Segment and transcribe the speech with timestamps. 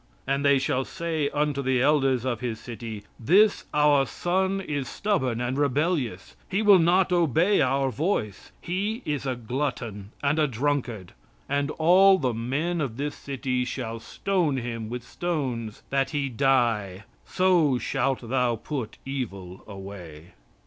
[0.25, 5.39] And they shall say unto the elders of his city, 'This, our son, is stubborn
[5.39, 11.13] and rebellious, he will not obey our voice, he is a glutton and a drunkard.'
[11.47, 17.03] And all the men of this city shall stone him with stones, that he die,
[17.23, 20.31] so shalt thou put evil away."